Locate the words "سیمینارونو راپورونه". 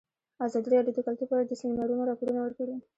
1.61-2.39